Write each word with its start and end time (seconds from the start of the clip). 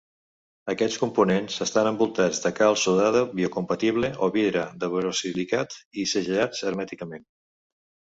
Aquests 0.71 0.95
components 1.01 1.57
estan 1.65 1.89
envoltats 1.89 2.39
de 2.45 2.51
calç 2.59 2.85
sodada 2.87 3.21
biocompatible 3.39 4.09
o 4.29 4.31
vidre 4.37 4.63
de 4.85 4.89
borosilicat 4.95 5.77
i 6.05 6.07
segellats 6.13 6.63
hermèticament. 6.71 7.29